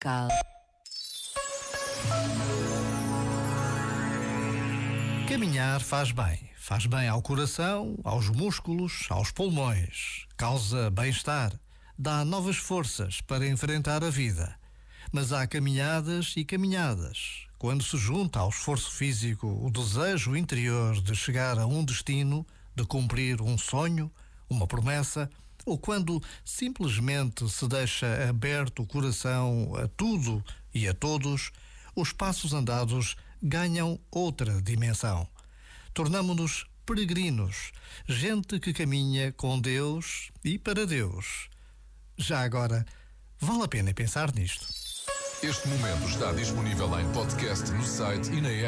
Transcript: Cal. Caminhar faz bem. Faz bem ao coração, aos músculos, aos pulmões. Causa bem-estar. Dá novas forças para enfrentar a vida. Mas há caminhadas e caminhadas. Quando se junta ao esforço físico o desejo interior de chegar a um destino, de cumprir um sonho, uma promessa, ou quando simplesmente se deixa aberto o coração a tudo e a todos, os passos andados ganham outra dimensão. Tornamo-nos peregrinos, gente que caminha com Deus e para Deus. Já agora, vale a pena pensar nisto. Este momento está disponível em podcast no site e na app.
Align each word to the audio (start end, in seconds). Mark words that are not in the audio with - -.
Cal. 0.00 0.28
Caminhar 5.28 5.80
faz 5.80 6.12
bem. 6.12 6.48
Faz 6.56 6.86
bem 6.86 7.08
ao 7.08 7.20
coração, 7.20 7.98
aos 8.04 8.28
músculos, 8.28 9.06
aos 9.10 9.32
pulmões. 9.32 10.26
Causa 10.36 10.88
bem-estar. 10.90 11.52
Dá 11.98 12.24
novas 12.24 12.56
forças 12.56 13.20
para 13.20 13.48
enfrentar 13.48 14.04
a 14.04 14.10
vida. 14.10 14.54
Mas 15.10 15.32
há 15.32 15.44
caminhadas 15.48 16.34
e 16.36 16.44
caminhadas. 16.44 17.48
Quando 17.58 17.82
se 17.82 17.96
junta 17.96 18.38
ao 18.38 18.50
esforço 18.50 18.92
físico 18.92 19.48
o 19.48 19.68
desejo 19.68 20.36
interior 20.36 21.00
de 21.00 21.16
chegar 21.16 21.58
a 21.58 21.66
um 21.66 21.84
destino, 21.84 22.46
de 22.76 22.84
cumprir 22.84 23.42
um 23.42 23.58
sonho, 23.58 24.12
uma 24.48 24.66
promessa, 24.66 25.28
ou 25.68 25.78
quando 25.78 26.22
simplesmente 26.44 27.48
se 27.48 27.68
deixa 27.68 28.28
aberto 28.28 28.82
o 28.82 28.86
coração 28.86 29.72
a 29.76 29.86
tudo 29.88 30.42
e 30.72 30.88
a 30.88 30.94
todos, 30.94 31.52
os 31.94 32.12
passos 32.12 32.54
andados 32.54 33.16
ganham 33.42 34.00
outra 34.10 34.62
dimensão. 34.62 35.28
Tornamo-nos 35.92 36.66
peregrinos, 36.86 37.72
gente 38.08 38.58
que 38.58 38.72
caminha 38.72 39.30
com 39.32 39.60
Deus 39.60 40.30
e 40.42 40.58
para 40.58 40.86
Deus. 40.86 41.50
Já 42.16 42.40
agora, 42.40 42.86
vale 43.38 43.64
a 43.64 43.68
pena 43.68 43.92
pensar 43.92 44.34
nisto. 44.34 44.66
Este 45.42 45.68
momento 45.68 46.08
está 46.08 46.32
disponível 46.32 46.98
em 46.98 47.12
podcast 47.12 47.70
no 47.70 47.84
site 47.84 48.30
e 48.30 48.40
na 48.40 48.48
app. 48.48 48.66